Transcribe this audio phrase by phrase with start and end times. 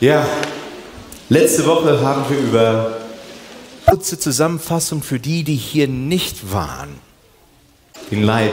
[0.00, 0.24] Ja,
[1.28, 2.98] letzte Woche haben wir über
[3.84, 7.00] kurze Zusammenfassung für die, die hier nicht waren,
[8.12, 8.52] den Leib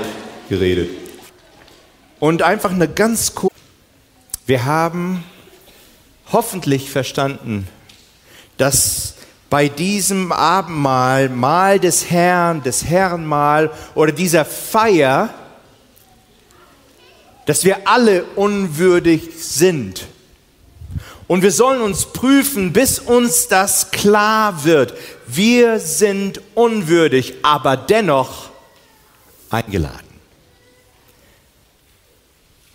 [0.49, 0.89] geredet.
[2.19, 3.53] Und einfach eine ganz kurze.
[4.47, 5.23] Wir haben
[6.31, 7.67] hoffentlich verstanden,
[8.57, 9.13] dass
[9.51, 15.31] bei diesem Abendmahl, Mahl des Herrn, des Herrenmahl oder dieser Feier,
[17.45, 20.07] dass wir alle unwürdig sind
[21.27, 24.93] und wir sollen uns prüfen, bis uns das klar wird.
[25.25, 28.49] Wir sind unwürdig, aber dennoch
[29.49, 30.05] eingeladen.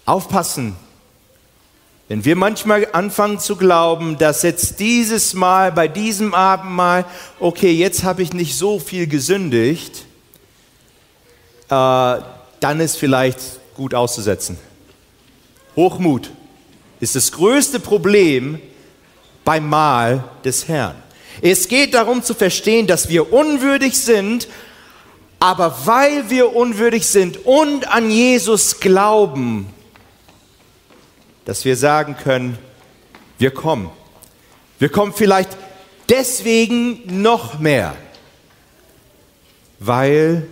[0.04, 0.74] Aufpassen,
[2.08, 7.04] wenn wir manchmal anfangen zu glauben, dass jetzt dieses Mal, bei diesem Abendmahl,
[7.38, 10.06] okay, jetzt habe ich nicht so viel gesündigt,
[11.68, 12.16] äh,
[12.58, 13.38] dann ist vielleicht
[13.76, 14.58] gut auszusetzen.
[15.76, 16.32] Hochmut
[17.00, 18.60] ist das größte Problem
[19.44, 21.02] beim Mahl des Herrn.
[21.42, 24.46] Es geht darum zu verstehen, dass wir unwürdig sind,
[25.38, 29.66] aber weil wir unwürdig sind und an Jesus glauben,
[31.46, 32.58] dass wir sagen können,
[33.38, 33.90] wir kommen.
[34.78, 35.56] Wir kommen vielleicht
[36.10, 37.96] deswegen noch mehr,
[39.78, 40.46] weil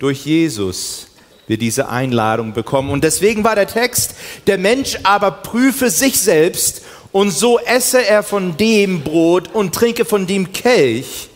[0.00, 1.06] durch Jesus
[1.46, 2.90] wir diese Einladung bekommen.
[2.90, 4.14] Und deswegen war der Text,
[4.46, 10.04] der Mensch aber prüfe sich selbst und so esse er von dem Brot und trinke
[10.04, 11.28] von dem Kelch.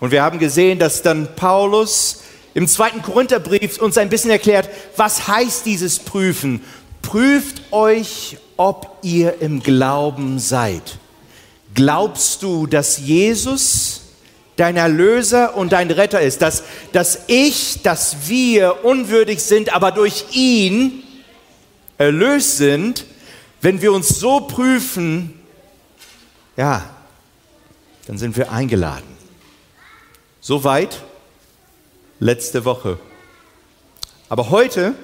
[0.00, 2.22] Und wir haben gesehen, dass dann Paulus
[2.54, 6.62] im zweiten Korintherbrief uns ein bisschen erklärt, was heißt dieses Prüfen?
[7.02, 10.98] Prüft euch, ob ihr im Glauben seid.
[11.74, 14.07] Glaubst du, dass Jesus
[14.58, 20.26] dein Erlöser und dein Retter ist, dass, dass ich, dass wir unwürdig sind, aber durch
[20.32, 21.04] ihn
[21.96, 23.06] erlöst sind,
[23.62, 25.38] wenn wir uns so prüfen,
[26.56, 26.84] ja,
[28.06, 29.16] dann sind wir eingeladen.
[30.40, 31.02] Soweit
[32.18, 32.98] letzte Woche.
[34.28, 34.94] Aber heute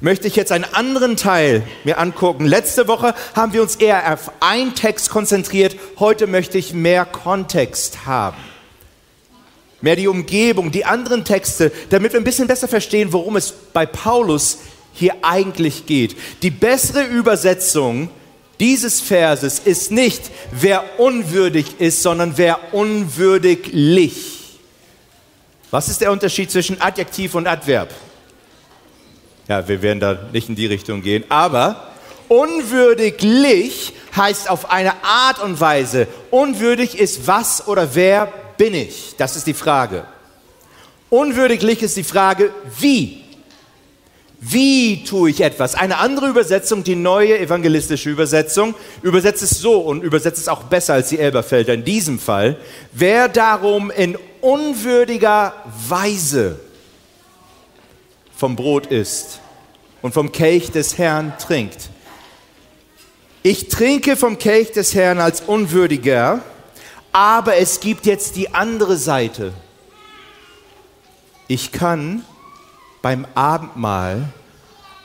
[0.00, 2.46] möchte ich jetzt einen anderen Teil mir angucken.
[2.46, 5.74] Letzte Woche haben wir uns eher auf einen Text konzentriert.
[5.98, 8.36] Heute möchte ich mehr Kontext haben
[9.80, 13.86] mehr die Umgebung, die anderen Texte, damit wir ein bisschen besser verstehen, worum es bei
[13.86, 14.58] Paulus
[14.92, 16.16] hier eigentlich geht.
[16.42, 18.10] Die bessere Übersetzung
[18.58, 24.58] dieses Verses ist nicht, wer unwürdig ist, sondern wer unwürdiglich.
[25.70, 27.90] Was ist der Unterschied zwischen Adjektiv und Adverb?
[29.46, 31.92] Ja, wir werden da nicht in die Richtung gehen, aber
[32.28, 39.14] unwürdiglich heißt auf eine Art und Weise, unwürdig ist was oder wer bin ich?
[39.16, 40.04] Das ist die Frage.
[41.08, 43.24] Unwürdiglich ist die Frage, wie?
[44.40, 45.74] Wie tue ich etwas?
[45.74, 50.94] Eine andere Übersetzung, die neue evangelistische Übersetzung, übersetzt es so und übersetzt es auch besser
[50.94, 52.56] als die Elberfelder in diesem Fall.
[52.92, 55.54] Wer darum in unwürdiger
[55.88, 56.60] Weise
[58.36, 59.40] vom Brot isst
[60.02, 61.90] und vom Kelch des Herrn trinkt.
[63.42, 66.42] Ich trinke vom Kelch des Herrn als Unwürdiger,
[67.12, 69.52] aber es gibt jetzt die andere Seite.
[71.46, 72.24] Ich kann
[73.02, 74.32] beim Abendmahl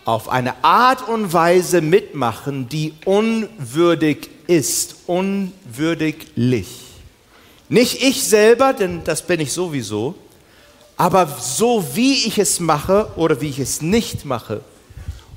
[0.05, 6.67] auf eine Art und Weise mitmachen, die unwürdig ist, unwürdiglich.
[7.69, 10.15] Nicht ich selber, denn das bin ich sowieso,
[10.97, 14.61] aber so wie ich es mache oder wie ich es nicht mache.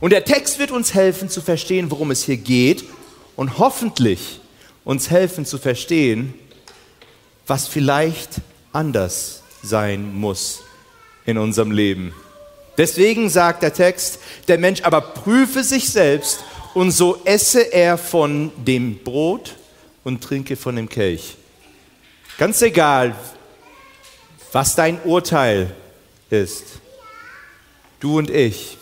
[0.00, 2.84] Und der Text wird uns helfen zu verstehen, worum es hier geht
[3.36, 4.40] und hoffentlich
[4.84, 6.34] uns helfen zu verstehen,
[7.46, 8.30] was vielleicht
[8.72, 10.62] anders sein muss
[11.24, 12.12] in unserem Leben.
[12.78, 14.18] Deswegen sagt der Text,
[14.48, 19.56] der Mensch aber prüfe sich selbst und so esse er von dem Brot
[20.04, 21.36] und trinke von dem Kelch.
[22.38, 23.14] Ganz egal,
[24.52, 25.74] was dein Urteil
[26.28, 26.64] ist,
[28.00, 28.76] du und ich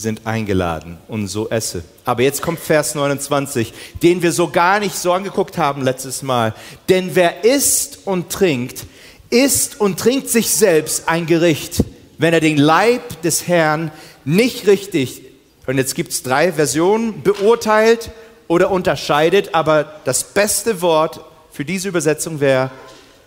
[0.00, 1.84] sind eingeladen und so esse.
[2.04, 3.72] Aber jetzt kommt Vers 29,
[4.02, 6.54] den wir so gar nicht so angeguckt haben letztes Mal.
[6.88, 8.86] Denn wer isst und trinkt,
[9.30, 11.84] isst und trinkt sich selbst ein Gericht,
[12.18, 13.92] wenn er den Leib des Herrn
[14.24, 15.22] nicht richtig,
[15.66, 18.10] und jetzt gibt es drei Versionen, beurteilt
[18.48, 21.20] oder unterscheidet, aber das beste Wort
[21.52, 22.70] für diese Übersetzung wäre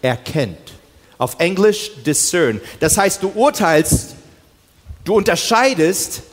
[0.02, 0.74] erkennt.
[1.18, 2.60] Auf Englisch discern.
[2.80, 4.16] Das heißt, du urteilst,
[5.06, 6.24] du unterscheidest,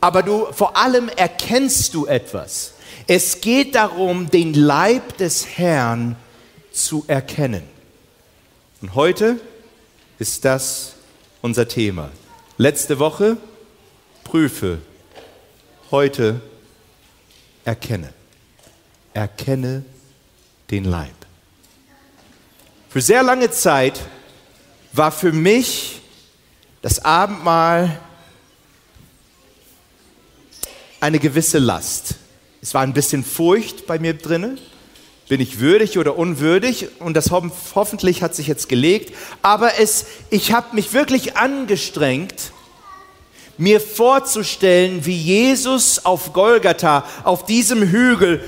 [0.00, 2.74] aber du vor allem erkennst du etwas.
[3.06, 6.16] Es geht darum, den Leib des Herrn
[6.72, 7.62] zu erkennen.
[8.82, 9.40] Und heute
[10.18, 10.94] ist das
[11.40, 12.10] unser Thema.
[12.58, 13.36] Letzte Woche
[14.24, 14.78] prüfe,
[15.90, 16.40] heute
[17.64, 18.12] erkenne.
[19.14, 19.84] erkenne
[20.70, 21.14] den Leib.
[22.88, 24.00] Für sehr lange Zeit
[24.92, 26.00] war für mich
[26.82, 28.00] das Abendmahl
[31.00, 32.14] eine gewisse Last.
[32.62, 34.56] Es war ein bisschen Furcht bei mir drinne.
[35.28, 36.88] Bin ich würdig oder unwürdig?
[37.00, 39.14] Und das hoffentlich hat sich jetzt gelegt.
[39.42, 42.52] Aber es, ich habe mich wirklich angestrengt,
[43.58, 48.42] mir vorzustellen, wie Jesus auf Golgatha, auf diesem Hügel,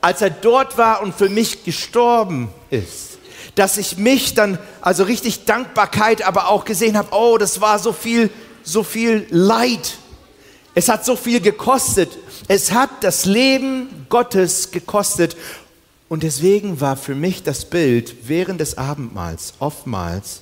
[0.00, 3.18] als er dort war und für mich gestorben ist,
[3.54, 7.92] dass ich mich dann, also richtig Dankbarkeit, aber auch gesehen habe, oh, das war so
[7.92, 8.30] viel,
[8.62, 9.98] so viel Leid.
[10.74, 12.18] Es hat so viel gekostet.
[12.48, 15.36] Es hat das Leben Gottes gekostet.
[16.08, 20.40] Und deswegen war für mich das Bild während des Abendmahls oftmals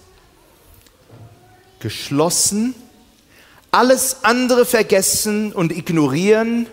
[1.81, 2.75] geschlossen,
[3.71, 6.67] alles andere vergessen und ignorieren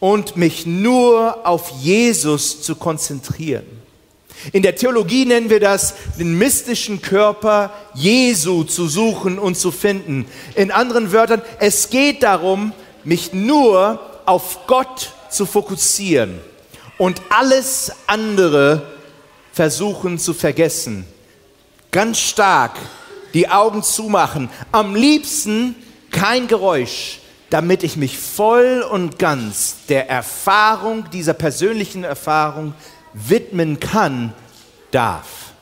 [0.00, 3.77] und mich nur auf Jesus zu konzentrieren.
[4.52, 10.26] In der Theologie nennen wir das den mystischen Körper Jesu zu suchen und zu finden.
[10.54, 12.72] In anderen Wörtern, es geht darum,
[13.04, 16.40] mich nur auf Gott zu fokussieren
[16.98, 18.82] und alles andere
[19.52, 21.06] versuchen zu vergessen.
[21.90, 22.78] Ganz stark
[23.34, 24.48] die Augen zumachen.
[24.72, 25.74] Am liebsten
[26.10, 27.20] kein Geräusch,
[27.50, 32.74] damit ich mich voll und ganz der Erfahrung, dieser persönlichen Erfahrung
[33.12, 34.32] widmen kann,
[34.90, 35.52] darf.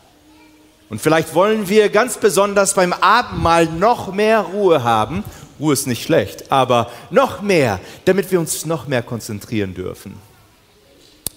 [0.88, 5.24] Und vielleicht wollen wir ganz besonders beim Abendmahl noch mehr Ruhe haben.
[5.58, 10.14] Ruhe ist nicht schlecht, aber noch mehr, damit wir uns noch mehr konzentrieren dürfen.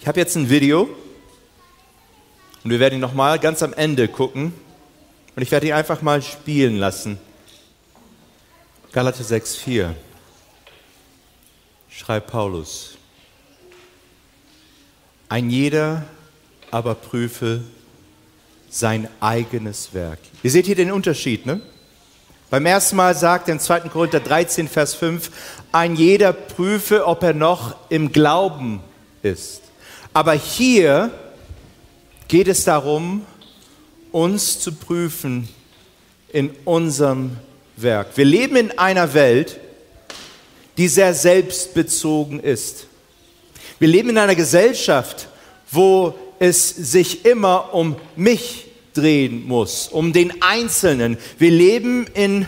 [0.02, 0.90] Ich habe jetzt ein Video
[2.64, 4.54] und wir werden ihn nochmal ganz am Ende gucken.
[5.36, 7.18] Und ich werde ihn einfach mal spielen lassen.
[8.92, 9.94] Galater 6,4
[11.90, 12.99] schreibt Paulus.
[15.30, 16.04] Ein jeder
[16.72, 17.62] aber prüfe
[18.70, 20.20] sein eigenes Werk.
[20.44, 21.62] Ihr seht hier den Unterschied, ne?
[22.50, 23.82] Beim ersten Mal sagt er in 2.
[23.82, 25.30] Korinther 13, Vers 5,
[25.72, 28.82] ein jeder prüfe, ob er noch im Glauben
[29.22, 29.62] ist.
[30.14, 31.12] Aber hier
[32.28, 33.24] geht es darum,
[34.12, 35.48] uns zu prüfen
[36.34, 37.38] in unserem
[37.78, 38.18] Werk.
[38.18, 39.60] Wir leben in einer Welt,
[40.78, 42.88] die sehr selbstbezogen ist.
[43.80, 45.30] Wir leben in einer Gesellschaft,
[45.72, 51.18] wo es sich immer um mich drehen muss, um den Einzelnen.
[51.38, 52.46] Wir leben in,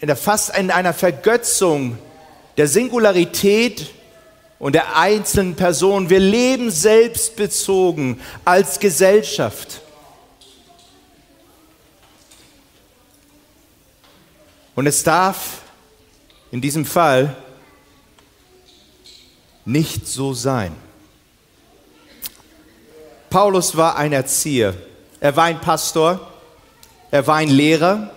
[0.00, 1.98] in der, fast in einer Vergötzung
[2.58, 3.90] der Singularität
[4.58, 6.10] und der einzelnen Person.
[6.10, 9.80] Wir leben selbstbezogen als Gesellschaft.
[14.74, 15.62] Und es darf
[16.52, 17.34] in diesem Fall
[19.66, 20.72] nicht so sein.
[23.28, 24.74] Paulus war ein Erzieher,
[25.20, 26.32] er war ein Pastor,
[27.10, 28.10] er war ein Lehrer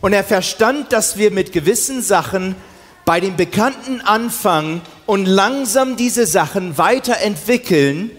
[0.00, 2.56] und er verstand, dass wir mit gewissen Sachen
[3.04, 8.10] bei den Bekannten anfangen und langsam diese Sachen weiterentwickeln,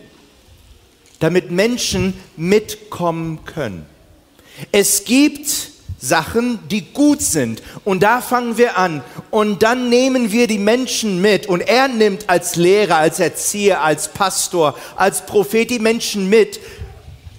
[1.20, 3.86] damit Menschen mitkommen können.
[4.72, 7.62] Es gibt Sachen, die gut sind.
[7.84, 9.04] Und da fangen wir an.
[9.32, 11.48] Und dann nehmen wir die Menschen mit.
[11.48, 16.60] Und er nimmt als Lehrer, als Erzieher, als Pastor, als Prophet die Menschen mit,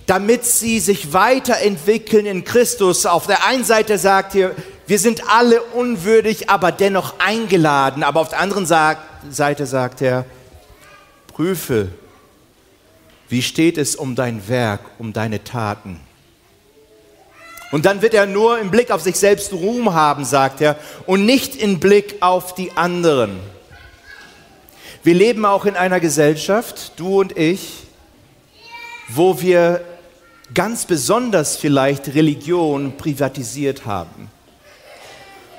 [0.07, 3.07] damit sie sich weiterentwickeln in Christus.
[3.07, 4.53] Auf der einen Seite sagt er,
[4.87, 8.03] wir sind alle unwürdig, aber dennoch eingeladen.
[8.03, 10.25] Aber auf der anderen Seite sagt er,
[11.29, 11.91] prüfe,
[13.29, 16.01] wie steht es um dein Werk, um deine Taten.
[17.71, 21.27] Und dann wird er nur im Blick auf sich selbst Ruhm haben, sagt er, und
[21.27, 23.39] nicht im Blick auf die anderen.
[25.03, 27.85] Wir leben auch in einer Gesellschaft, du und ich,
[29.09, 29.85] wo wir
[30.55, 34.31] ganz besonders vielleicht Religion privatisiert haben.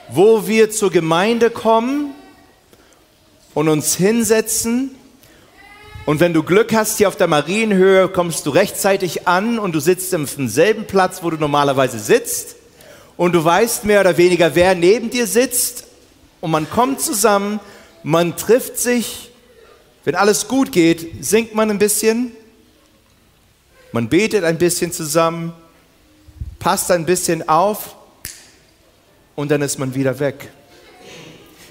[0.10, 2.16] Wo wir zur Gemeinde kommen
[3.54, 4.96] und uns hinsetzen
[6.10, 9.80] und wenn du Glück hast, hier auf der Marienhöhe, kommst du rechtzeitig an und du
[9.80, 12.56] sitzt im selben Platz, wo du normalerweise sitzt.
[13.16, 15.84] Und du weißt mehr oder weniger, wer neben dir sitzt.
[16.42, 17.60] Und man kommt zusammen,
[18.02, 19.30] man trifft sich.
[20.04, 22.32] Wenn alles gut geht, singt man ein bisschen.
[23.92, 25.54] Man betet ein bisschen zusammen,
[26.58, 27.96] passt ein bisschen auf
[29.36, 30.50] und dann ist man wieder weg.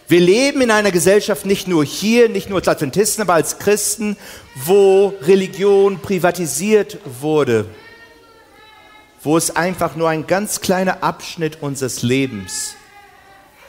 [0.08, 4.16] Wir leben in einer Gesellschaft nicht nur hier, nicht nur als Adventisten, aber als Christen,
[4.54, 7.66] wo Religion privatisiert wurde,
[9.22, 12.74] wo es einfach nur ein ganz kleiner Abschnitt unseres Lebens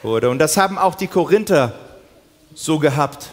[0.02, 0.30] wurde.
[0.30, 1.74] Und das haben auch die Korinther
[2.54, 3.32] so gehabt.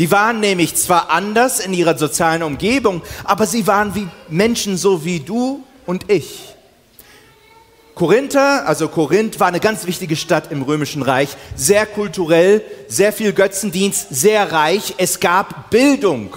[0.00, 5.04] Die waren nämlich zwar anders in ihrer sozialen Umgebung, aber sie waren wie Menschen so
[5.04, 6.55] wie du und ich.
[7.96, 13.32] Korinther, also Korinth, war eine ganz wichtige Stadt im Römischen Reich, sehr kulturell, sehr viel
[13.32, 14.96] Götzendienst, sehr reich.
[14.98, 16.36] Es gab Bildung.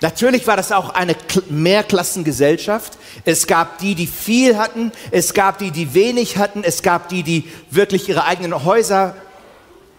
[0.00, 1.16] Natürlich war das auch eine
[1.48, 2.98] Mehrklassengesellschaft.
[3.24, 7.24] Es gab die, die viel hatten, es gab die, die wenig hatten, es gab die,
[7.24, 9.16] die wirklich ihre eigenen Häuser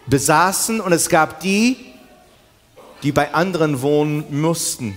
[0.07, 1.75] besaßen und es gab die,
[3.03, 4.95] die bei anderen wohnen mussten.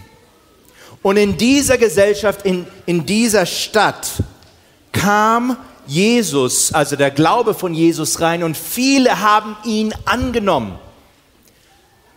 [1.03, 4.23] Und in dieser Gesellschaft, in, in dieser Stadt
[4.95, 10.79] kam Jesus, also der Glaube von Jesus rein und viele haben ihn angenommen.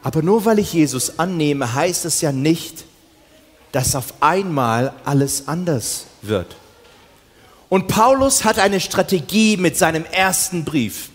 [0.03, 2.85] Aber nur weil ich Jesus annehme, heißt es ja nicht,
[3.73, 6.55] dass auf einmal alles anders wird.
[7.67, 11.09] Und Paulus hat eine Strategie mit seinem ersten Brief.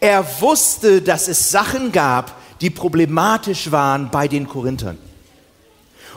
[0.00, 4.98] Er wusste, dass es Sachen gab, die problematisch waren bei den Korinthern.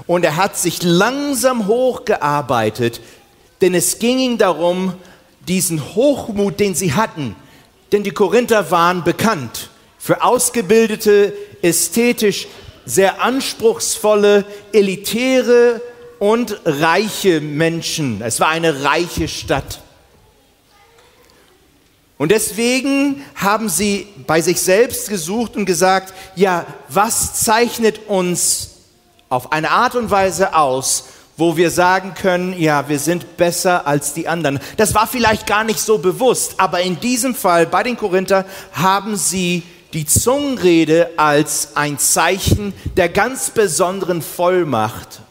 [0.07, 3.01] Und er hat sich langsam hochgearbeitet,
[3.61, 4.93] denn es ging ihm darum,
[5.47, 7.35] diesen Hochmut, den sie hatten,
[7.91, 12.47] denn die Korinther waren bekannt für ausgebildete, ästhetisch
[12.85, 15.81] sehr anspruchsvolle, elitäre
[16.19, 18.21] und reiche Menschen.
[18.21, 19.81] Es war eine reiche Stadt.
[22.17, 28.71] Und deswegen haben sie bei sich selbst gesucht und gesagt, ja, was zeichnet uns
[29.29, 31.05] auf eine Art und Weise aus,
[31.41, 34.59] wo wir sagen können, ja, wir sind besser als die anderen.
[34.77, 39.15] Das war vielleicht gar nicht so bewusst, aber in diesem Fall bei den Korinther haben
[39.15, 45.21] sie die Zungenrede als ein Zeichen der ganz besonderen Vollmacht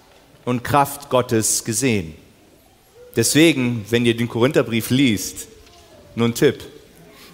[0.44, 2.16] und Kraft Gottes gesehen.
[3.14, 5.46] Deswegen, wenn ihr den Korintherbrief liest,
[6.16, 6.58] nun Tipp.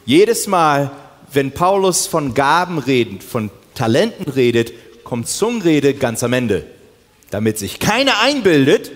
[0.05, 0.91] Jedes Mal,
[1.33, 6.67] wenn Paulus von Gaben redet, von Talenten redet, kommt Zungenrede ganz am Ende,
[7.31, 8.93] damit sich keiner einbildet,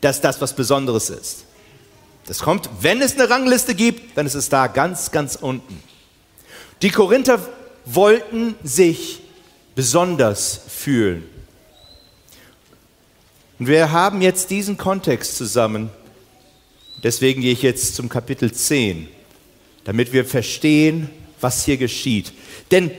[0.00, 1.44] dass das was Besonderes ist.
[2.26, 5.82] Das kommt, wenn es eine Rangliste gibt, dann ist es da ganz, ganz unten.
[6.82, 7.38] Die Korinther
[7.84, 9.20] wollten sich
[9.74, 11.28] besonders fühlen.
[13.58, 15.90] Und wir haben jetzt diesen Kontext zusammen.
[17.02, 19.08] Deswegen gehe ich jetzt zum Kapitel 10,
[19.84, 22.32] damit wir verstehen, was hier geschieht.
[22.70, 22.90] Denn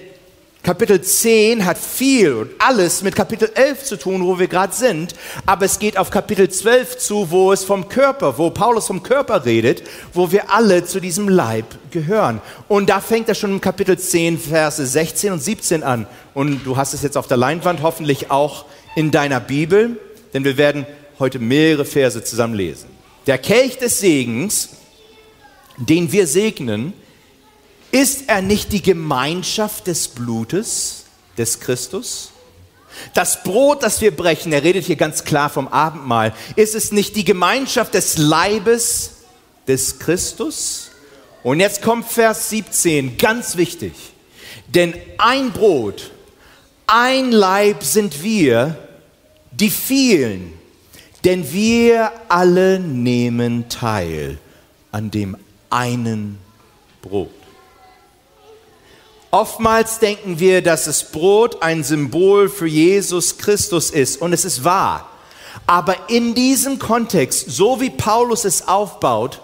[0.66, 5.14] Kapitel 10 hat viel und alles mit Kapitel 11 zu tun, wo wir gerade sind,
[5.46, 9.46] aber es geht auf Kapitel 12 zu, wo es vom Körper, wo Paulus vom Körper
[9.46, 12.42] redet, wo wir alle zu diesem Leib gehören.
[12.68, 16.08] Und da fängt er schon im Kapitel 10, Verse 16 und 17 an.
[16.34, 20.00] Und du hast es jetzt auf der Leinwand, hoffentlich auch in deiner Bibel,
[20.34, 20.88] denn wir werden
[21.20, 22.90] heute mehrere Verse zusammen lesen.
[23.28, 24.70] Der Kelch des Segens,
[25.78, 26.94] den wir segnen,
[27.92, 31.06] ist er nicht die Gemeinschaft des Blutes
[31.38, 32.32] des Christus?
[33.14, 37.16] Das Brot, das wir brechen, er redet hier ganz klar vom Abendmahl, ist es nicht
[37.16, 39.12] die Gemeinschaft des Leibes
[39.68, 40.92] des Christus?
[41.44, 43.94] Und jetzt kommt Vers 17, ganz wichtig.
[44.68, 46.12] Denn ein Brot,
[46.88, 48.78] ein Leib sind wir,
[49.52, 50.54] die vielen,
[51.24, 54.38] denn wir alle nehmen teil
[54.92, 55.38] an dem
[55.70, 56.38] einen
[57.02, 57.30] Brot.
[59.36, 64.64] Oftmals denken wir, dass das Brot ein Symbol für Jesus Christus ist und es ist
[64.64, 65.12] wahr.
[65.68, 69.42] Aber in diesem Kontext, so wie Paulus es aufbaut,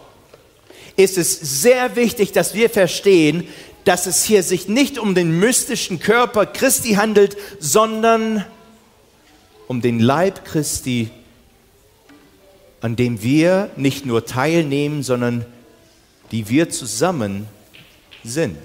[0.96, 3.46] ist es sehr wichtig, dass wir verstehen,
[3.84, 8.46] dass es hier sich nicht um den mystischen Körper Christi handelt, sondern
[9.68, 11.10] um den Leib Christi,
[12.80, 15.46] an dem wir nicht nur teilnehmen, sondern
[16.32, 17.46] die wir zusammen
[18.24, 18.56] sind.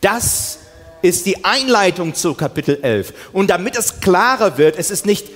[0.00, 0.58] Das
[1.02, 3.12] ist die Einleitung zu Kapitel 11.
[3.32, 5.26] Und damit es klarer wird, es ist nicht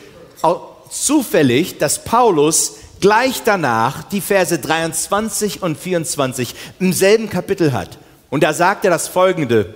[0.91, 7.99] zufällig, dass Paulus gleich danach die Verse 23 und 24 im selben Kapitel hat.
[8.31, 9.75] Und da sagt er das folgende.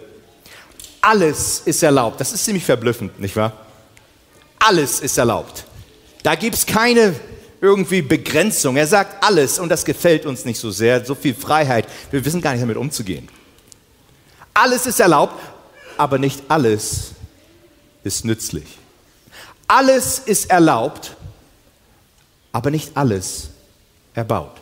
[1.01, 2.21] Alles ist erlaubt.
[2.21, 3.53] Das ist ziemlich verblüffend, nicht wahr?
[4.59, 5.65] Alles ist erlaubt.
[6.23, 7.15] Da gibt es keine
[7.61, 8.77] irgendwie Begrenzung.
[8.77, 11.05] Er sagt alles und das gefällt uns nicht so sehr.
[11.05, 11.87] So viel Freiheit.
[12.11, 13.29] Wir wissen gar nicht damit umzugehen.
[14.59, 15.39] Alles ist erlaubt,
[15.99, 17.11] aber nicht alles
[18.05, 18.65] ist nützlich.
[19.69, 21.15] Alles ist erlaubt,
[22.53, 23.51] aber nicht alles
[24.15, 24.57] erbaut.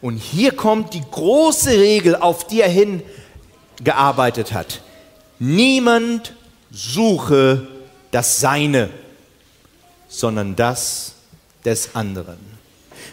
[0.00, 2.70] Und hier kommt die große Regel, auf die er
[3.78, 4.80] hingearbeitet hat.
[5.38, 6.34] Niemand
[6.72, 7.68] suche
[8.10, 8.90] das Seine,
[10.08, 11.12] sondern das
[11.64, 12.38] des anderen.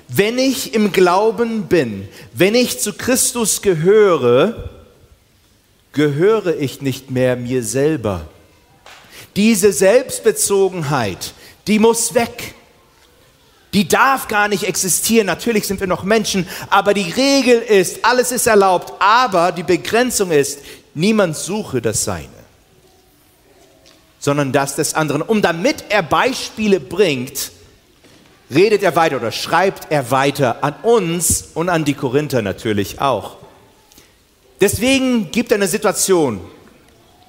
[0.08, 4.77] Wenn ich im Glauben bin, wenn ich zu Christus gehöre,
[5.98, 8.22] gehöre ich nicht mehr mir selber.
[9.36, 11.34] Diese Selbstbezogenheit,
[11.66, 12.54] die muss weg.
[13.74, 15.26] Die darf gar nicht existieren.
[15.26, 20.30] Natürlich sind wir noch Menschen, aber die Regel ist, alles ist erlaubt, aber die Begrenzung
[20.30, 20.60] ist,
[20.94, 22.30] niemand suche das Seine,
[24.20, 25.24] sondern das des anderen.
[25.24, 27.52] Und damit er Beispiele bringt,
[28.54, 33.47] redet er weiter oder schreibt er weiter an uns und an die Korinther natürlich auch.
[34.60, 36.42] Deswegen gibt er eine Situation,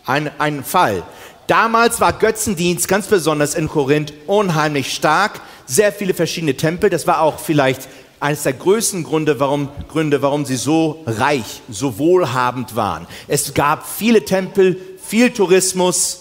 [0.06, 1.02] einen, einen Fall.
[1.47, 5.40] Damals war Götzendienst ganz besonders in Korinth unheimlich stark.
[5.66, 6.90] Sehr viele verschiedene Tempel.
[6.90, 7.88] Das war auch vielleicht
[8.20, 13.06] eines der größten Gründe warum, Gründe, warum sie so reich, so wohlhabend waren.
[13.28, 16.20] Es gab viele Tempel, viel Tourismus,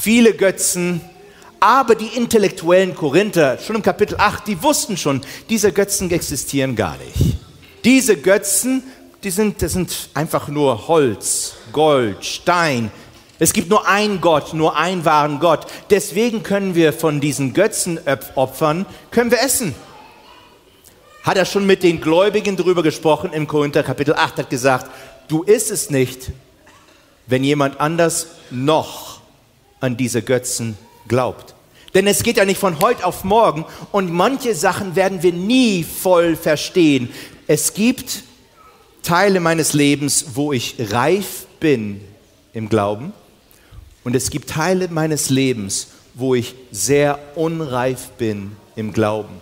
[0.00, 1.00] viele Götzen.
[1.60, 5.20] Aber die intellektuellen Korinther, schon im Kapitel 8, die wussten schon,
[5.50, 7.36] diese Götzen existieren gar nicht.
[7.84, 8.82] Diese Götzen
[9.22, 12.90] die sind, das sind einfach nur Holz, Gold, Stein.
[13.38, 15.66] Es gibt nur einen Gott, nur einen wahren Gott.
[15.90, 19.74] Deswegen können wir von diesen Götzenopfern, können wir essen.
[21.22, 24.90] Hat er schon mit den Gläubigen darüber gesprochen im Korinther Kapitel 8, hat gesagt,
[25.28, 26.32] du isst es nicht,
[27.26, 29.20] wenn jemand anders noch
[29.80, 31.54] an diese Götzen glaubt.
[31.94, 35.84] Denn es geht ja nicht von heute auf morgen und manche Sachen werden wir nie
[35.84, 37.10] voll verstehen.
[37.46, 38.22] Es gibt
[39.02, 42.00] Teile meines Lebens, wo ich reif bin
[42.52, 43.12] im Glauben
[44.04, 49.40] und es gibt Teile meines Lebens, wo ich sehr unreif bin im Glauben.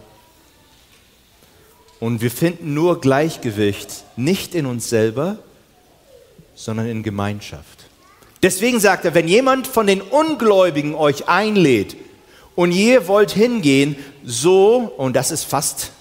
[2.01, 5.39] Und wir finden nur Gleichgewicht nicht in uns selber,
[6.55, 7.87] sondern in Gemeinschaft.
[8.43, 11.97] Deswegen sagt er, wenn jemand von den Ungläubigen euch einlädt
[12.55, 15.93] und ihr wollt hingehen, so, und das ist fast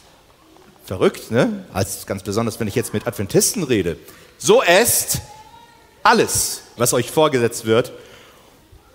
[0.88, 1.65] Verrückt, ne?
[1.74, 3.98] Als ganz besonders, wenn ich jetzt mit Adventisten rede.
[4.38, 5.20] So esst
[6.01, 7.91] alles, was euch vorgesetzt wird,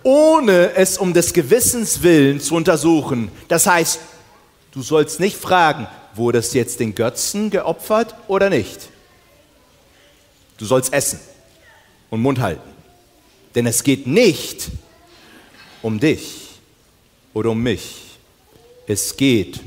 [0.03, 3.31] ohne es um des Gewissens willen zu untersuchen.
[3.49, 4.01] Das heißt,
[4.71, 8.89] du sollst nicht fragen, wurde es jetzt den Götzen geopfert oder nicht.
[10.57, 11.21] Du sollst essen
[12.09, 12.71] und Mund halten.
[13.55, 14.71] Denn es geht nicht
[15.83, 16.53] um dich
[17.35, 18.17] oder um mich.
[18.87, 19.61] Es geht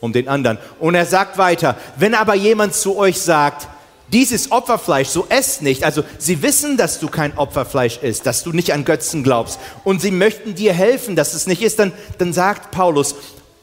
[0.00, 0.58] um um den anderen.
[0.78, 3.68] Und er sagt weiter, wenn aber jemand zu euch sagt,
[4.10, 5.84] dieses Opferfleisch, so esst nicht.
[5.84, 9.60] Also sie wissen, dass du kein Opferfleisch isst, dass du nicht an Götzen glaubst.
[9.84, 11.78] Und sie möchten dir helfen, dass es nicht ist.
[11.78, 13.16] Dann, dann sagt Paulus,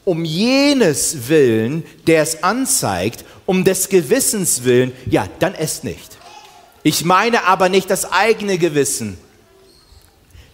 [0.04, 6.16] um jenes Willen, der es anzeigt, um des Gewissens willen, ja, dann esst nicht.
[6.84, 9.18] Ich meine aber nicht das eigene Gewissen.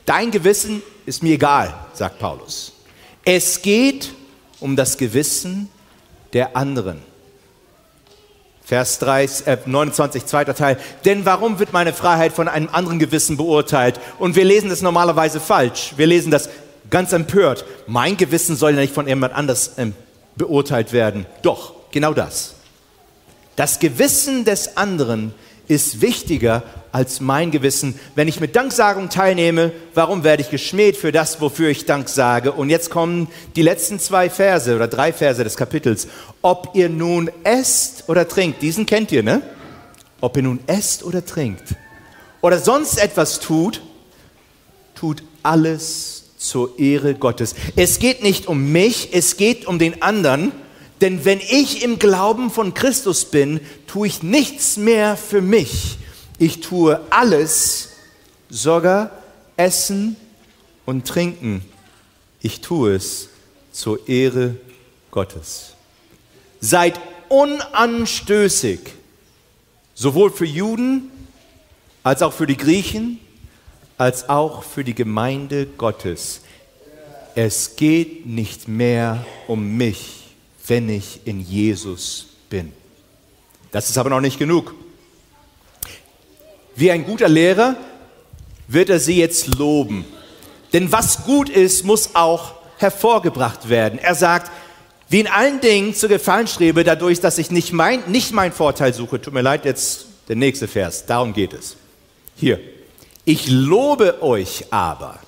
[0.07, 2.73] Dein Gewissen ist mir egal, sagt Paulus.
[3.27, 4.09] Es geht
[4.63, 5.69] um das Gewissen
[6.33, 7.03] der anderen.
[8.65, 10.79] Vers 3, äh, 29, zweiter Teil.
[11.05, 14.01] Denn warum wird meine Freiheit von einem anderen Gewissen beurteilt?
[14.19, 15.95] Und wir lesen das normalerweise falsch.
[15.97, 16.49] Wir lesen das
[16.89, 17.65] ganz empört.
[17.87, 19.95] Mein Gewissen soll ja nicht von jemand anders ähm,
[20.37, 21.27] beurteilt werden.
[21.43, 22.55] Doch, genau das.
[23.57, 25.35] Das Gewissen des anderen
[25.75, 27.99] ist wichtiger als mein Gewissen.
[28.15, 32.53] Wenn ich mit Danksagung teilnehme, warum werde ich geschmäht für das, wofür ich Dank sage?
[32.53, 36.09] Und jetzt kommen die letzten zwei Verse oder drei Verse des Kapitels.
[36.43, 39.43] Ob ihr nun esst oder trinkt, diesen kennt ihr, ne?
[40.21, 41.75] Ob ihr nun esst oder trinkt
[42.43, 43.81] oder sonst etwas tut,
[44.95, 47.55] tut alles zur Ehre Gottes.
[47.77, 50.53] Es geht nicht um mich, es geht um den anderen.
[51.03, 55.99] Denn wenn ich im Glauben von Christus bin, tue ich nichts mehr für mich.
[56.39, 57.89] Ich tue alles,
[58.49, 59.11] sogar
[59.57, 60.15] Essen
[60.87, 61.65] und Trinken.
[62.41, 63.31] Ich tue es
[63.73, 64.55] zur Ehre
[65.11, 65.75] Gottes.
[66.61, 68.79] Seid unanstößig,
[69.95, 71.11] sowohl für Juden
[72.05, 73.19] als auch für die Griechen,
[73.99, 76.43] als auch für die Gemeinde Gottes.
[77.35, 80.22] Es geht nicht mehr um mich
[80.67, 82.73] wenn ich in Jesus bin.
[83.71, 84.75] Das ist aber noch nicht genug.
[86.75, 87.77] Wie ein guter Lehrer
[88.69, 90.05] wird er sie jetzt loben.
[90.73, 93.99] Denn was gut ist, muss auch hervorgebracht werden.
[93.99, 94.51] Er sagt,
[95.09, 98.95] wie in allen Dingen zu gefallen strebe, dadurch, dass ich nicht mein, nicht mein Vorteil
[98.95, 99.21] suche.
[99.21, 101.77] Tut mir leid, jetzt der nächste Vers, darum geht es.
[102.37, 102.61] Hier.
[103.25, 105.19] Ich lobe euch aber.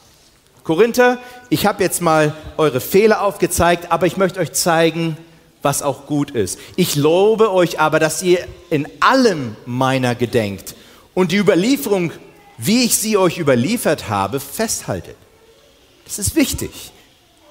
[0.64, 1.18] Korinther,
[1.50, 5.18] ich habe jetzt mal eure Fehler aufgezeigt, aber ich möchte euch zeigen,
[5.60, 6.58] was auch gut ist.
[6.76, 8.38] Ich lobe euch aber, dass ihr
[8.70, 10.74] in allem meiner gedenkt
[11.12, 12.12] und die Überlieferung,
[12.56, 15.16] wie ich sie euch überliefert habe, festhaltet.
[16.04, 16.92] Das ist wichtig.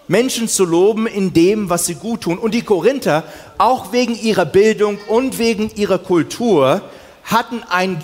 [0.07, 2.39] Menschen zu loben in dem, was sie gut tun.
[2.39, 3.23] Und die Korinther,
[3.59, 6.81] auch wegen ihrer Bildung und wegen ihrer Kultur,
[7.23, 8.03] hatten einen,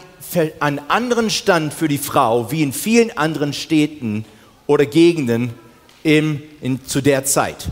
[0.60, 4.24] einen anderen Stand für die Frau wie in vielen anderen Städten
[4.70, 5.56] oder Gegenden
[6.04, 7.72] im, in, zu der Zeit.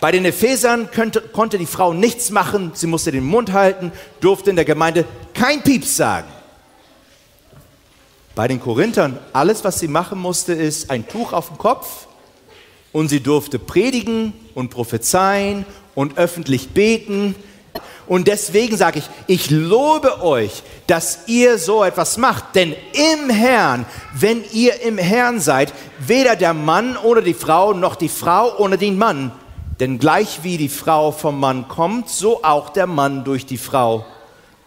[0.00, 4.48] Bei den Ephesern könnte, konnte die Frau nichts machen, sie musste den Mund halten, durfte
[4.48, 6.26] in der Gemeinde kein Pieps sagen.
[8.34, 12.06] Bei den Korinthern, alles, was sie machen musste, ist ein Tuch auf dem Kopf
[12.92, 17.34] und sie durfte predigen und prophezeien und öffentlich beten.
[18.08, 22.54] Und deswegen sage ich, ich lobe euch, dass ihr so etwas macht.
[22.54, 27.96] Denn im Herrn, wenn ihr im Herrn seid, weder der Mann ohne die Frau, noch
[27.96, 29.32] die Frau ohne den Mann.
[29.78, 34.06] Denn gleich wie die Frau vom Mann kommt, so auch der Mann durch die Frau.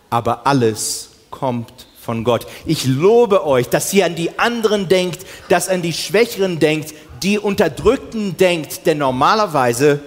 [0.09, 2.47] Aber alles kommt von Gott.
[2.65, 7.39] Ich lobe euch, dass ihr an die anderen denkt, dass an die Schwächeren denkt, die
[7.39, 9.99] Unterdrückten denkt, denn normalerweise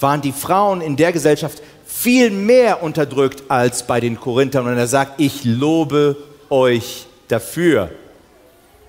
[0.00, 1.62] waren die Frauen in der Gesellschaft
[1.96, 4.66] viel mehr unterdrückt als bei den Korinthern.
[4.66, 6.16] Und er sagt, ich lobe
[6.50, 7.90] euch dafür.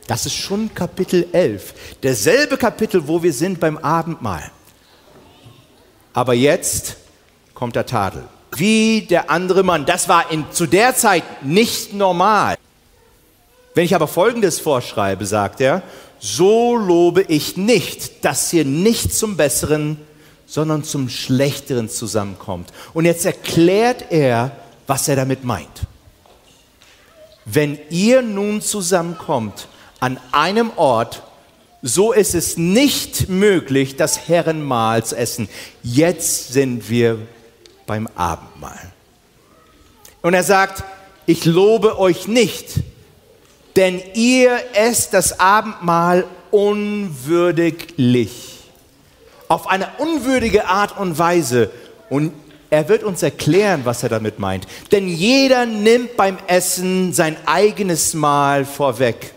[0.07, 4.51] Das ist schon Kapitel 11, derselbe Kapitel, wo wir sind beim Abendmahl.
[6.13, 6.97] Aber jetzt
[7.53, 8.23] kommt der Tadel
[8.57, 9.85] wie der andere Mann.
[9.85, 12.55] Das war in, zu der Zeit nicht normal.
[13.73, 15.83] Wenn ich aber Folgendes vorschreibe, sagt er,
[16.19, 19.97] so lobe ich nicht, dass ihr nicht zum Besseren,
[20.45, 22.71] sondern zum Schlechteren zusammenkommt.
[22.93, 24.51] Und jetzt erklärt er,
[24.87, 25.87] was er damit meint.
[27.45, 29.67] Wenn ihr nun zusammenkommt
[29.99, 31.23] an einem Ort,
[31.81, 35.47] so ist es nicht möglich, das Herrenmahl zu essen.
[35.83, 37.19] Jetzt sind wir
[37.85, 38.91] beim Abendmahl.
[40.23, 40.83] Und er sagt,
[41.27, 42.79] ich lobe euch nicht,
[43.75, 48.44] denn ihr esst das Abendmahl unwürdiglich.
[49.47, 51.71] Auf eine unwürdige Art und Weise.
[52.09, 52.33] Und
[52.69, 54.67] er wird uns erklären, was er damit meint.
[54.91, 59.33] Denn jeder nimmt beim Essen sein eigenes Mahl vorweg.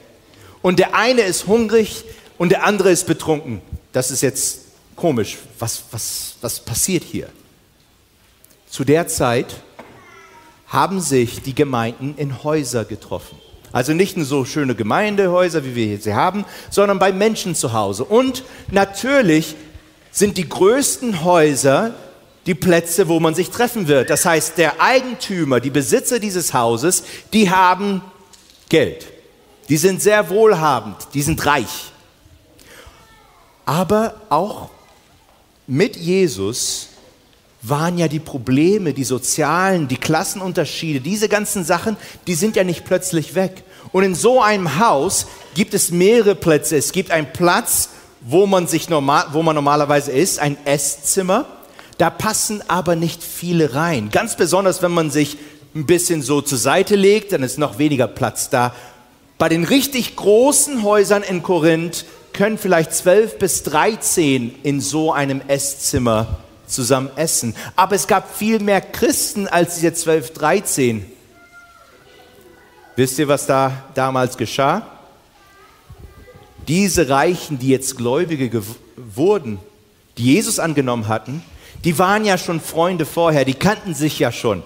[0.63, 2.05] Und der eine ist hungrig
[2.37, 3.61] und der andere ist betrunken.
[3.93, 4.61] Das ist jetzt
[4.97, 5.39] komisch.
[5.59, 7.29] Was, was, was passiert hier?
[8.69, 9.55] Zu der Zeit
[10.67, 13.39] haben sich die Gemeinden in Häuser getroffen.
[13.73, 18.05] Also nicht in so schöne Gemeindehäuser, wie wir sie haben, sondern bei Menschen zu Hause.
[18.05, 19.57] Und natürlich
[20.11, 21.95] sind die größten Häuser
[22.47, 24.09] die Plätze, wo man sich treffen wird.
[24.09, 28.01] Das heißt, der Eigentümer, die Besitzer dieses Hauses, die haben
[28.71, 29.07] Geld.
[29.69, 31.93] Die sind sehr wohlhabend, die sind reich.
[33.67, 34.71] Aber auch
[35.67, 36.89] mit Jesus
[37.61, 42.87] waren ja die Probleme, die sozialen, die Klassenunterschiede, diese ganzen Sachen, die sind ja nicht
[42.87, 43.63] plötzlich weg.
[43.93, 46.79] Und in so einem Haus gibt es mehrere Plätze.
[46.79, 51.47] Es gibt einen Platz, wo man sich normal, wo man normalerweise ist, ein Esszimmer.
[51.99, 54.11] Da passen aber nicht viele rein.
[54.11, 55.37] Ganz besonders, wenn man sich
[55.75, 58.75] ein bisschen so zur Seite legt, dann ist noch weniger Platz da.
[59.37, 65.41] Bei den richtig großen Häusern in Korinth können vielleicht zwölf bis dreizehn in so einem
[65.49, 67.55] Esszimmer zusammen essen.
[67.77, 71.07] Aber es gab viel mehr Christen als diese 12, 13.
[72.97, 74.98] Wisst ihr, was da damals geschah?
[76.69, 78.63] Diese Reichen, die jetzt Gläubige
[78.97, 79.59] wurden,
[80.19, 81.43] die Jesus angenommen hatten,
[81.85, 84.63] die waren ja schon Freunde vorher, die kannten sich ja schon.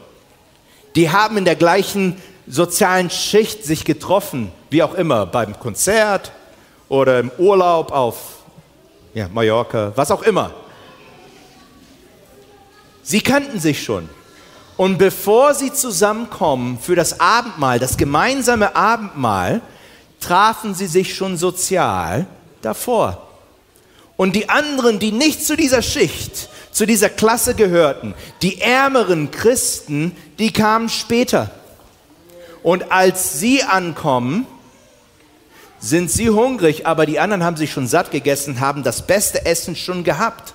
[0.96, 6.32] Die haben in der gleichen sozialen Schicht sich getroffen, wie auch immer, beim Konzert
[6.88, 8.16] oder im Urlaub auf
[9.14, 10.52] ja, Mallorca, was auch immer.
[13.02, 14.08] Sie kannten sich schon.
[14.76, 19.60] Und bevor sie zusammenkommen für das Abendmahl, das gemeinsame Abendmahl,
[20.22, 22.26] trafen sie sich schon sozial
[22.62, 23.28] davor.
[24.16, 30.16] Und die anderen, die nicht zu dieser Schicht, zu dieser Klasse gehörten, die ärmeren Christen,
[30.38, 31.50] die kamen später.
[32.62, 34.46] Und als sie ankommen,
[35.80, 39.74] sind sie hungrig, aber die anderen haben sich schon satt gegessen, haben das beste Essen
[39.74, 40.54] schon gehabt.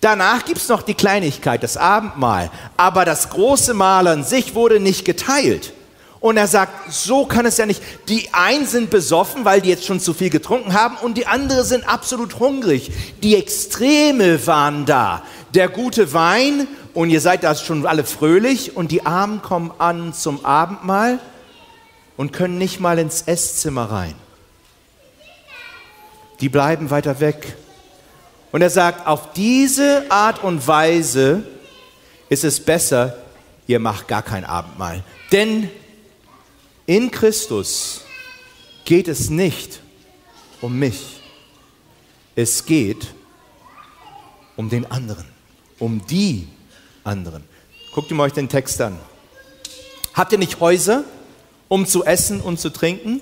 [0.00, 2.50] Danach gibt es noch die Kleinigkeit, das Abendmahl.
[2.76, 5.72] Aber das große Mahl an sich wurde nicht geteilt.
[6.20, 7.80] Und er sagt, so kann es ja nicht.
[8.08, 11.64] Die einen sind besoffen, weil die jetzt schon zu viel getrunken haben, und die anderen
[11.64, 12.90] sind absolut hungrig.
[13.22, 15.22] Die Extreme waren da.
[15.54, 20.12] Der gute Wein, und ihr seid da schon alle fröhlich, und die Armen kommen an
[20.12, 21.20] zum Abendmahl
[22.16, 24.14] und können nicht mal ins Esszimmer rein.
[26.40, 27.56] Die bleiben weiter weg.
[28.50, 31.44] Und er sagt, auf diese Art und Weise
[32.28, 33.16] ist es besser,
[33.66, 35.02] ihr macht gar kein Abendmahl.
[35.30, 35.70] Denn
[36.88, 38.00] in Christus
[38.86, 39.80] geht es nicht
[40.62, 41.20] um mich.
[42.34, 43.08] Es geht
[44.56, 45.26] um den anderen,
[45.78, 46.48] um die
[47.04, 47.44] anderen.
[47.92, 48.98] Guckt ihr mal euch den Text an.
[50.14, 51.04] Habt ihr nicht Häuser,
[51.68, 53.20] um zu essen und zu trinken?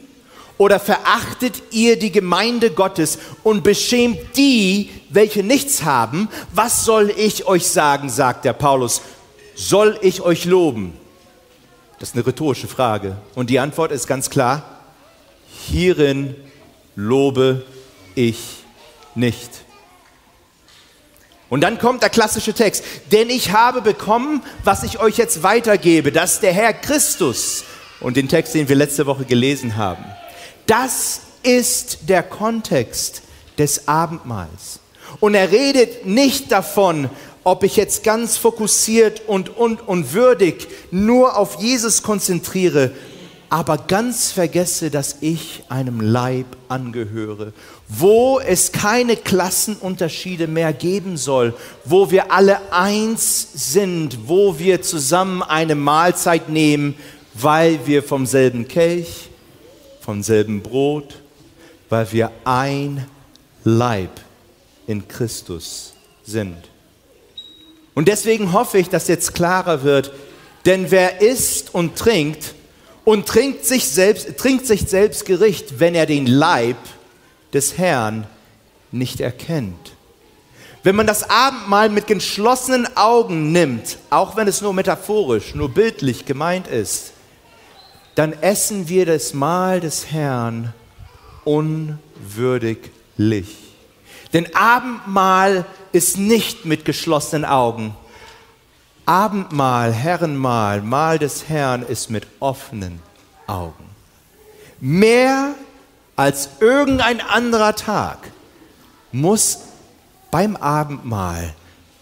[0.58, 6.28] Oder verachtet ihr die Gemeinde Gottes und beschämt die, welche nichts haben?
[6.54, 9.02] Was soll ich euch sagen, sagt der Paulus.
[9.56, 10.92] Soll ich euch loben?
[11.98, 13.16] Das ist eine rhetorische Frage.
[13.34, 14.80] Und die Antwort ist ganz klar,
[15.68, 16.34] hierin
[16.94, 17.64] lobe
[18.14, 18.38] ich
[19.14, 19.50] nicht.
[21.48, 26.10] Und dann kommt der klassische Text, denn ich habe bekommen, was ich euch jetzt weitergebe,
[26.10, 27.64] dass der Herr Christus
[28.00, 30.04] und den Text, den wir letzte Woche gelesen haben,
[30.66, 33.22] das ist der Kontext
[33.58, 34.80] des Abendmahls.
[35.20, 37.08] Und er redet nicht davon,
[37.46, 42.90] ob ich jetzt ganz fokussiert und, und, und würdig nur auf Jesus konzentriere,
[43.48, 47.52] aber ganz vergesse, dass ich einem Leib angehöre,
[47.86, 51.54] wo es keine Klassenunterschiede mehr geben soll,
[51.84, 56.96] wo wir alle eins sind, wo wir zusammen eine Mahlzeit nehmen,
[57.32, 59.30] weil wir vom selben Kelch,
[60.00, 61.20] vom selben Brot,
[61.90, 63.06] weil wir ein
[63.62, 64.20] Leib
[64.88, 65.92] in Christus
[66.24, 66.56] sind.
[67.96, 70.12] Und deswegen hoffe ich, dass jetzt klarer wird,
[70.66, 72.54] denn wer isst und trinkt
[73.04, 76.76] und trinkt sich selbst, trinkt sich selbst Gericht, wenn er den Leib
[77.54, 78.26] des Herrn
[78.92, 79.92] nicht erkennt.
[80.82, 86.26] Wenn man das Abendmahl mit geschlossenen Augen nimmt, auch wenn es nur metaphorisch, nur bildlich
[86.26, 87.12] gemeint ist,
[88.14, 90.74] dann essen wir das Mahl des Herrn
[91.44, 93.65] unwürdiglich.
[94.32, 97.96] Denn Abendmahl ist nicht mit geschlossenen Augen.
[99.06, 103.00] Abendmahl, Herrenmahl, Mahl des Herrn ist mit offenen
[103.46, 103.84] Augen.
[104.80, 105.54] Mehr
[106.16, 108.18] als irgendein anderer Tag
[109.12, 109.60] muss
[110.30, 111.54] beim Abendmahl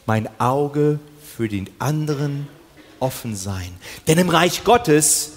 [0.07, 0.99] mein Auge
[1.37, 2.49] für den anderen
[3.01, 3.75] offen sein.
[4.07, 5.33] Denn im Reich Gottes,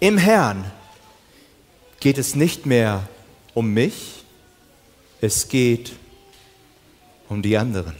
[0.00, 0.64] im Herrn,
[2.00, 3.08] geht es nicht mehr
[3.54, 4.23] um mich,
[5.24, 5.92] es geht
[7.28, 7.94] um die anderen.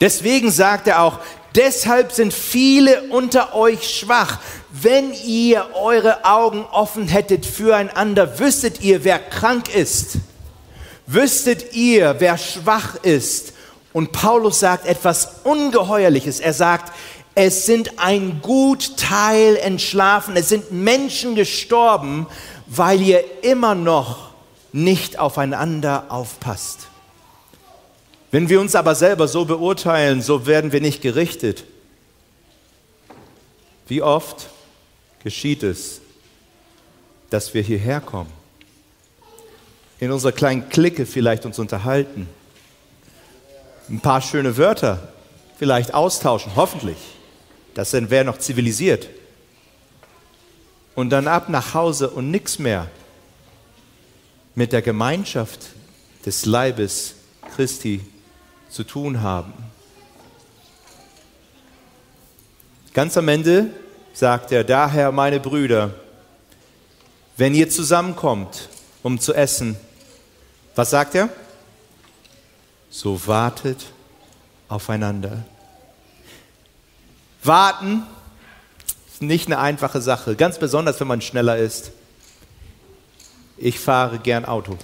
[0.00, 1.18] Deswegen sagt er auch,
[1.54, 4.38] deshalb sind viele unter euch schwach.
[4.70, 10.18] Wenn ihr eure Augen offen hättet füreinander, wüsstet ihr, wer krank ist.
[11.06, 13.54] Wüsstet ihr, wer schwach ist.
[13.92, 16.38] Und Paulus sagt etwas Ungeheuerliches.
[16.40, 16.92] Er sagt,
[17.34, 20.36] es sind ein gut Teil entschlafen.
[20.36, 22.26] Es sind Menschen gestorben,
[22.66, 24.29] weil ihr immer noch
[24.72, 26.88] nicht aufeinander aufpasst.
[28.30, 31.64] Wenn wir uns aber selber so beurteilen, so werden wir nicht gerichtet.
[33.88, 34.48] Wie oft
[35.24, 36.00] geschieht es,
[37.30, 38.32] dass wir hierher kommen,
[39.98, 42.28] in unserer kleinen Clique vielleicht uns unterhalten,
[43.88, 45.12] ein paar schöne Wörter
[45.58, 46.96] vielleicht austauschen, hoffentlich.
[47.74, 49.08] Das wäre noch zivilisiert.
[50.94, 52.88] Und dann ab nach Hause und nichts mehr
[54.60, 55.68] mit der Gemeinschaft
[56.26, 57.14] des Leibes
[57.56, 58.04] Christi
[58.68, 59.54] zu tun haben.
[62.92, 63.68] Ganz am Ende
[64.12, 65.94] sagt er, daher meine Brüder,
[67.38, 68.68] wenn ihr zusammenkommt,
[69.02, 69.78] um zu essen,
[70.74, 71.30] was sagt er?
[72.90, 73.86] So wartet
[74.68, 75.42] aufeinander.
[77.42, 78.02] Warten
[79.10, 81.92] ist nicht eine einfache Sache, ganz besonders wenn man schneller ist.
[83.62, 84.78] Ich fahre gern Auto.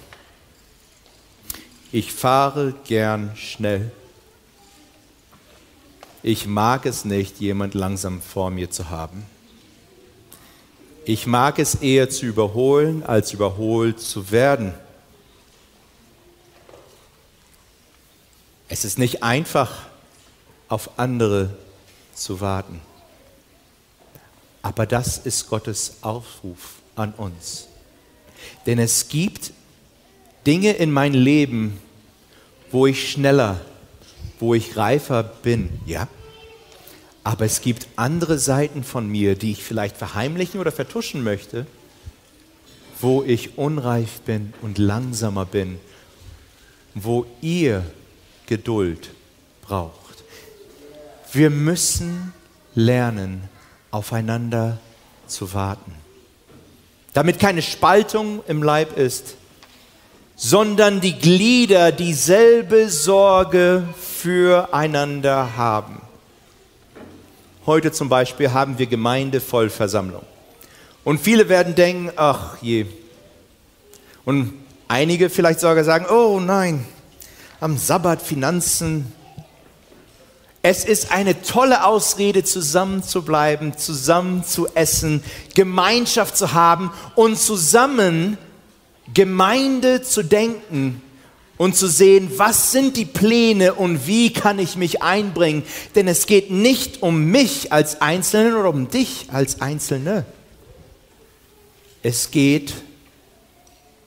[1.93, 3.91] Ich fahre gern schnell.
[6.23, 9.25] Ich mag es nicht, jemand langsam vor mir zu haben.
[11.07, 14.75] Ich mag es eher zu überholen, als überholt zu werden.
[18.69, 19.87] Es ist nicht einfach,
[20.69, 21.57] auf andere
[22.15, 22.83] zu warten.
[24.61, 27.69] Aber das ist Gottes Aufruf an uns.
[28.67, 29.53] Denn es gibt
[30.47, 31.79] Dinge in meinem Leben,
[32.71, 33.61] wo ich schneller,
[34.39, 36.09] wo ich reifer bin, ja.
[37.25, 41.67] Aber es gibt andere Seiten von mir, die ich vielleicht verheimlichen oder vertuschen möchte,
[43.01, 45.79] wo ich unreif bin und langsamer bin,
[46.95, 47.85] wo ihr
[48.47, 49.11] Geduld
[49.63, 50.25] braucht.
[51.33, 52.33] Wir müssen
[52.75, 53.49] lernen,
[53.91, 54.79] aufeinander
[55.27, 56.06] zu warten.
[57.17, 59.37] Damit keine Spaltung im Leib ist,
[60.35, 66.03] sondern die Glieder dieselbe Sorge füreinander haben.
[67.65, 70.25] Heute zum Beispiel haben wir Gemeindevollversammlung.
[71.05, 72.85] Und viele werden denken, ach je.
[74.27, 74.53] Und
[74.87, 76.85] einige vielleicht sogar sagen, oh nein,
[77.61, 79.11] am Sabbat Finanzen.
[80.69, 85.23] Es ist eine tolle Ausrede, zusammen zu bleiben, zusammen zu essen,
[85.55, 88.37] Gemeinschaft zu haben und zusammen
[89.15, 91.01] Gemeinde zu denken
[91.57, 95.63] und zu sehen, was sind die Pläne und wie kann ich mich einbringen.
[95.95, 100.27] Denn es geht nicht um mich als Einzelnen oder um dich als Einzelne.
[102.03, 102.75] Es geht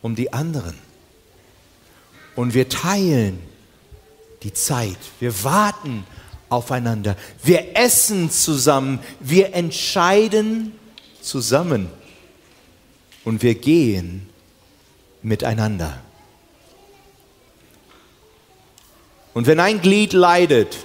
[0.02, 0.76] um die anderen.
[2.36, 3.40] Und wir teilen
[4.44, 4.98] die Zeit.
[5.22, 6.04] Wir warten
[6.50, 7.16] aufeinander.
[7.44, 9.00] Wir essen zusammen.
[9.20, 10.74] Wir entscheiden
[11.22, 11.90] zusammen.
[13.24, 14.28] Und wir gehen
[15.22, 16.00] miteinander.
[19.34, 20.78] Und wenn ein Glied leidet,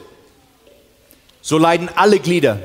[1.40, 2.60] so leiden alle Glieder.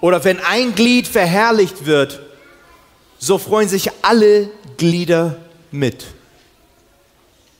[0.00, 2.20] Oder wenn ein Glied verherrlicht wird,
[3.18, 5.36] so freuen sich alle Glieder
[5.70, 6.06] mit.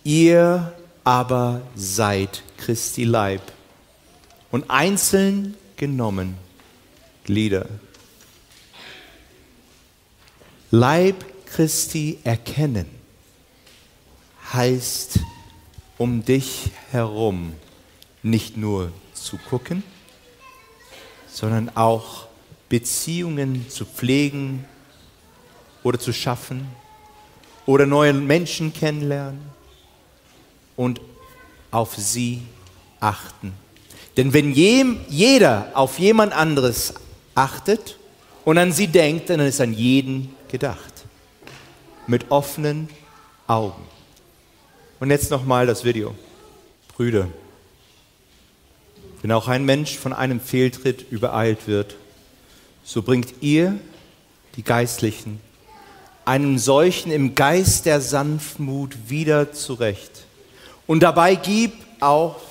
[0.04, 0.72] Ihr
[1.04, 3.42] aber seid Christi Leib
[4.50, 6.36] und einzeln genommen
[7.24, 7.66] Glieder.
[10.70, 12.86] Leib Christi erkennen
[14.52, 15.20] heißt
[15.98, 17.54] um dich herum
[18.22, 19.82] nicht nur zu gucken,
[21.26, 22.28] sondern auch
[22.68, 24.64] Beziehungen zu pflegen
[25.82, 26.68] oder zu schaffen
[27.66, 29.40] oder neue Menschen kennenlernen
[30.76, 31.00] und
[31.70, 32.42] auf sie
[33.00, 33.52] achten.
[34.18, 36.94] Denn wenn jeder auf jemand anderes
[37.36, 37.96] achtet
[38.44, 40.92] und an sie denkt, dann ist an jeden gedacht.
[42.08, 42.88] Mit offenen
[43.46, 43.84] Augen.
[44.98, 46.16] Und jetzt nochmal das Video.
[46.96, 47.28] Brüder,
[49.22, 51.94] wenn auch ein Mensch von einem Fehltritt übereilt wird,
[52.82, 53.78] so bringt ihr,
[54.56, 55.40] die Geistlichen,
[56.24, 60.24] einen solchen im Geist der Sanftmut wieder zurecht.
[60.88, 62.47] Und dabei gib auch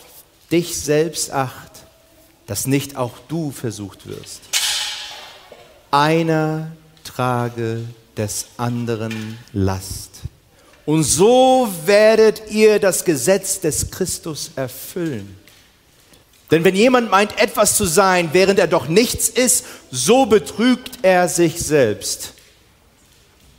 [0.52, 1.72] dich selbst acht,
[2.46, 4.42] dass nicht auch du versucht wirst.
[5.92, 6.72] Einer
[7.04, 7.84] trage
[8.16, 10.12] des anderen Last.
[10.86, 15.38] Und so werdet ihr das Gesetz des Christus erfüllen.
[16.50, 21.28] Denn wenn jemand meint, etwas zu sein, während er doch nichts ist, so betrügt er
[21.28, 22.34] sich selbst.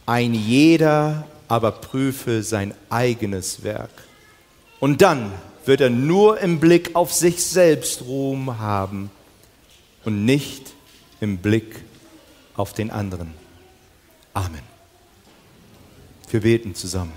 [0.06, 3.90] Ein jeder aber prüfe sein eigenes Werk.
[4.80, 5.32] Und dann
[5.68, 9.10] wird er nur im Blick auf sich selbst Ruhm haben
[10.04, 10.72] und nicht
[11.20, 11.84] im Blick
[12.56, 13.34] auf den anderen.
[14.32, 14.62] Amen.
[16.30, 17.12] Wir beten zusammen.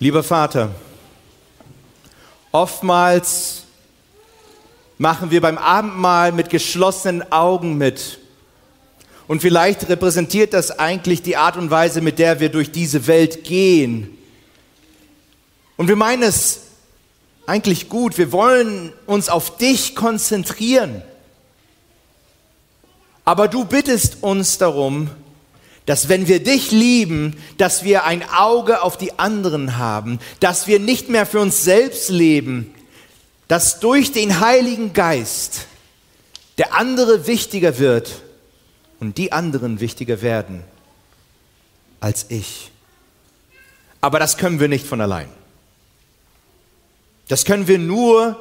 [0.00, 0.74] Lieber Vater,
[2.50, 3.62] oftmals
[4.98, 8.18] machen wir beim Abendmahl mit geschlossenen Augen mit.
[9.32, 13.44] Und vielleicht repräsentiert das eigentlich die Art und Weise, mit der wir durch diese Welt
[13.44, 14.18] gehen.
[15.78, 16.64] Und wir meinen es
[17.46, 18.18] eigentlich gut.
[18.18, 21.00] Wir wollen uns auf dich konzentrieren.
[23.24, 25.08] Aber du bittest uns darum,
[25.86, 30.78] dass wenn wir dich lieben, dass wir ein Auge auf die anderen haben, dass wir
[30.78, 32.74] nicht mehr für uns selbst leben,
[33.48, 35.68] dass durch den Heiligen Geist
[36.58, 38.10] der andere wichtiger wird
[39.02, 40.62] und die anderen wichtiger werden
[41.98, 42.70] als ich.
[44.00, 45.28] Aber das können wir nicht von allein.
[47.26, 48.36] Das können wir nur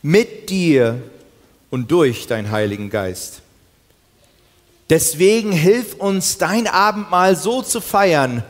[0.00, 1.02] mit dir
[1.70, 3.42] und durch deinen Heiligen Geist.
[4.90, 8.44] Deswegen hilf uns, dein Abendmahl so zu feiern,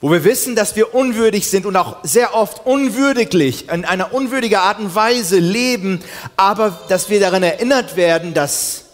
[0.00, 4.58] wo wir wissen, dass wir unwürdig sind und auch sehr oft unwürdiglich, in einer unwürdigen
[4.58, 6.00] Art und Weise leben,
[6.36, 8.86] aber dass wir daran erinnert werden, dass,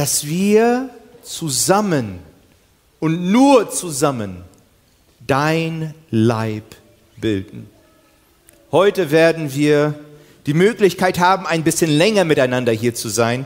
[0.00, 0.88] dass wir
[1.22, 2.20] zusammen
[3.00, 4.44] und nur zusammen
[5.26, 6.64] dein Leib
[7.18, 7.68] bilden.
[8.72, 9.94] Heute werden wir
[10.46, 13.44] die Möglichkeit haben, ein bisschen länger miteinander hier zu sein.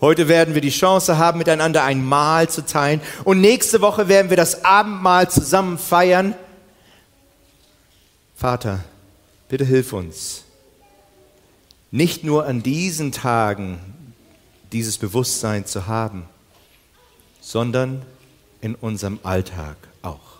[0.00, 3.00] Heute werden wir die Chance haben, miteinander ein Mahl zu teilen.
[3.24, 6.36] Und nächste Woche werden wir das Abendmahl zusammen feiern.
[8.36, 8.78] Vater,
[9.48, 10.44] bitte hilf uns,
[11.90, 13.97] nicht nur an diesen Tagen
[14.72, 16.24] dieses Bewusstsein zu haben,
[17.40, 18.02] sondern
[18.60, 20.38] in unserem Alltag auch.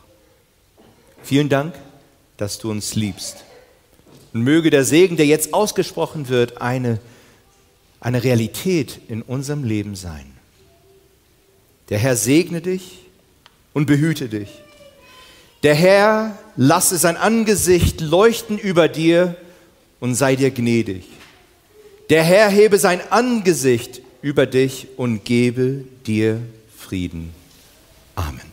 [1.23, 1.75] Vielen Dank,
[2.37, 3.45] dass du uns liebst.
[4.33, 7.01] Und möge der Segen, der jetzt ausgesprochen wird, eine,
[8.01, 10.35] eine Realität in unserem Leben sein.
[11.89, 13.07] Der Herr segne dich
[13.73, 14.49] und behüte dich.
[15.63, 19.37] Der Herr lasse sein Angesicht leuchten über dir
[19.99, 21.05] und sei dir gnädig.
[22.11, 26.41] Der Herr hebe sein Angesicht über dich und gebe dir
[26.77, 27.33] Frieden.
[28.15, 28.48] Amen.